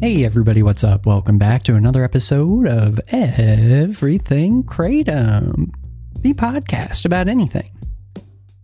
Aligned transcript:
Hey 0.00 0.24
everybody, 0.24 0.62
what's 0.62 0.84
up? 0.84 1.06
Welcome 1.06 1.38
back 1.38 1.64
to 1.64 1.74
another 1.74 2.04
episode 2.04 2.68
of 2.68 3.00
Everything 3.08 4.62
Kratom, 4.62 5.72
the 6.20 6.34
podcast 6.34 7.04
about 7.04 7.26
anything 7.26 7.68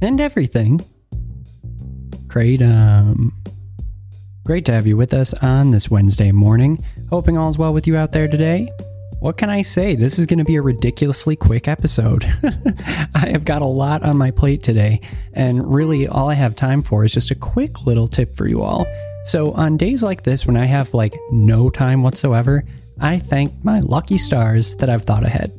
and 0.00 0.22
everything 0.22 0.80
Kratom. 2.28 3.32
Great 4.42 4.64
to 4.64 4.72
have 4.72 4.86
you 4.86 4.96
with 4.96 5.12
us 5.12 5.34
on 5.34 5.70
this 5.70 5.90
Wednesday 5.90 6.32
morning. 6.32 6.82
Hoping 7.10 7.36
all's 7.36 7.58
well 7.58 7.74
with 7.74 7.86
you 7.86 7.94
out 7.94 8.12
there 8.12 8.26
today. 8.26 8.72
What 9.20 9.36
can 9.36 9.50
I 9.50 9.60
say? 9.60 9.96
This 9.96 10.18
is 10.18 10.24
going 10.24 10.38
to 10.38 10.46
be 10.46 10.56
a 10.56 10.62
ridiculously 10.62 11.36
quick 11.36 11.68
episode. 11.68 12.24
I 13.14 13.28
have 13.28 13.44
got 13.44 13.60
a 13.60 13.66
lot 13.66 14.02
on 14.02 14.16
my 14.16 14.30
plate 14.30 14.62
today, 14.62 15.02
and 15.34 15.74
really 15.74 16.08
all 16.08 16.30
I 16.30 16.34
have 16.34 16.56
time 16.56 16.80
for 16.80 17.04
is 17.04 17.12
just 17.12 17.30
a 17.30 17.34
quick 17.34 17.84
little 17.84 18.08
tip 18.08 18.34
for 18.34 18.46
you 18.46 18.62
all. 18.62 18.86
So, 19.28 19.52
on 19.52 19.76
days 19.76 20.02
like 20.02 20.22
this, 20.22 20.46
when 20.46 20.56
I 20.56 20.64
have 20.64 20.94
like 20.94 21.14
no 21.30 21.68
time 21.68 22.02
whatsoever, 22.02 22.64
I 22.98 23.18
thank 23.18 23.62
my 23.62 23.80
lucky 23.80 24.16
stars 24.16 24.74
that 24.76 24.88
I've 24.88 25.04
thought 25.04 25.22
ahead. 25.22 25.52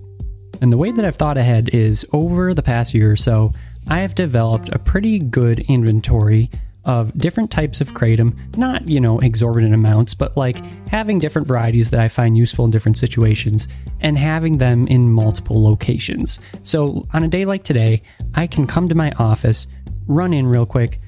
And 0.59 0.73
the 0.73 0.77
way 0.77 0.89
that 0.89 1.05
I've 1.05 1.17
thought 1.17 1.38
ahead 1.38 1.69
is 1.69 2.03
over 2.11 2.55
the 2.55 2.63
past 2.63 2.95
year 2.95 3.11
or 3.11 3.16
so, 3.16 3.53
I 3.88 3.99
have 3.99 4.16
developed 4.16 4.69
a 4.69 4.80
pretty 4.80 5.19
good 5.19 5.59
inventory 5.59 6.49
of 6.83 7.16
different 7.16 7.52
types 7.52 7.80
of 7.80 7.93
kratom, 7.93 8.58
not, 8.58 8.89
you 8.89 8.99
know, 8.99 9.19
exorbitant 9.19 9.75
amounts, 9.75 10.15
but 10.15 10.36
like 10.36 10.65
having 10.88 11.19
different 11.19 11.47
varieties 11.47 11.91
that 11.91 11.99
I 11.99 12.08
find 12.08 12.36
useful 12.36 12.65
in 12.65 12.71
different 12.71 12.97
situations 12.97 13.67
and 13.99 14.17
having 14.17 14.58
them 14.58 14.88
in 14.88 15.11
multiple 15.11 15.63
locations. 15.63 16.39
So 16.63 17.05
on 17.13 17.23
a 17.23 17.27
day 17.27 17.45
like 17.45 17.63
today, 17.63 18.02
I 18.33 18.47
can 18.47 18.65
come 18.65 18.89
to 18.89 18.95
my 18.95 19.11
office, 19.19 19.67
run 20.08 20.33
in 20.33 20.47
real 20.47 20.65
quick, 20.65 20.99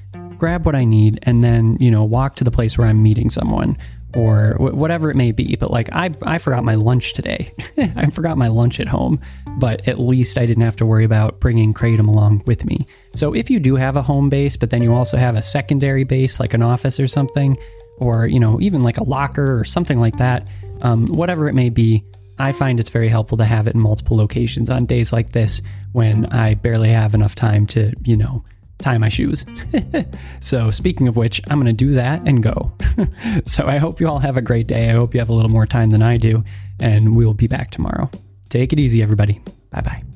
grab 0.42 0.66
what 0.66 0.74
I 0.74 0.84
need, 0.84 1.20
and 1.22 1.44
then, 1.44 1.76
you 1.78 1.88
know, 1.88 2.02
walk 2.02 2.34
to 2.34 2.42
the 2.42 2.50
place 2.50 2.76
where 2.76 2.88
I'm 2.88 3.00
meeting 3.00 3.30
someone 3.30 3.76
or 4.16 4.56
whatever 4.58 5.08
it 5.08 5.14
may 5.14 5.30
be. 5.30 5.54
But 5.54 5.70
like 5.70 5.88
I, 5.92 6.10
I 6.22 6.38
forgot 6.38 6.64
my 6.64 6.74
lunch 6.74 7.12
today. 7.12 7.54
I 7.78 8.06
forgot 8.06 8.36
my 8.36 8.48
lunch 8.48 8.80
at 8.80 8.88
home, 8.88 9.20
but 9.58 9.86
at 9.86 10.00
least 10.00 10.36
I 10.36 10.44
didn't 10.44 10.64
have 10.64 10.74
to 10.78 10.84
worry 10.84 11.04
about 11.04 11.38
bringing 11.38 11.72
kratom 11.72 12.08
along 12.08 12.42
with 12.44 12.64
me. 12.64 12.88
So 13.14 13.32
if 13.36 13.50
you 13.50 13.60
do 13.60 13.76
have 13.76 13.94
a 13.94 14.02
home 14.02 14.30
base, 14.30 14.56
but 14.56 14.70
then 14.70 14.82
you 14.82 14.92
also 14.92 15.16
have 15.16 15.36
a 15.36 15.42
secondary 15.42 16.02
base 16.02 16.40
like 16.40 16.54
an 16.54 16.62
office 16.62 16.98
or 16.98 17.06
something, 17.06 17.56
or 17.98 18.26
you 18.26 18.40
know 18.40 18.60
even 18.60 18.82
like 18.82 18.98
a 18.98 19.04
locker 19.04 19.56
or 19.56 19.64
something 19.64 20.00
like 20.00 20.16
that, 20.16 20.48
um, 20.80 21.06
whatever 21.06 21.48
it 21.48 21.54
may 21.54 21.70
be. 21.70 22.02
I 22.40 22.50
find 22.50 22.80
it's 22.80 22.90
very 22.90 23.08
helpful 23.08 23.38
to 23.38 23.44
have 23.44 23.68
it 23.68 23.74
in 23.76 23.80
multiple 23.80 24.16
locations 24.16 24.70
on 24.70 24.86
days 24.86 25.12
like 25.12 25.30
this 25.30 25.62
when 25.92 26.26
I 26.26 26.54
barely 26.54 26.88
have 26.88 27.14
enough 27.14 27.36
time 27.36 27.68
to, 27.68 27.92
you 28.02 28.16
know, 28.16 28.44
tie 28.82 28.98
my 28.98 29.08
shoes. 29.08 29.46
so, 30.40 30.70
speaking 30.70 31.08
of 31.08 31.16
which, 31.16 31.40
I'm 31.48 31.58
going 31.58 31.66
to 31.66 31.72
do 31.72 31.92
that 31.94 32.22
and 32.26 32.42
go. 32.42 32.72
so, 33.46 33.66
I 33.66 33.78
hope 33.78 34.00
you 34.00 34.08
all 34.08 34.18
have 34.18 34.36
a 34.36 34.42
great 34.42 34.66
day. 34.66 34.90
I 34.90 34.92
hope 34.92 35.14
you 35.14 35.20
have 35.20 35.30
a 35.30 35.34
little 35.34 35.50
more 35.50 35.66
time 35.66 35.90
than 35.90 36.02
I 36.02 36.16
do, 36.16 36.44
and 36.80 37.16
we'll 37.16 37.34
be 37.34 37.46
back 37.46 37.70
tomorrow. 37.70 38.10
Take 38.48 38.72
it 38.72 38.80
easy, 38.80 39.02
everybody. 39.02 39.40
Bye 39.70 39.80
bye. 39.80 40.11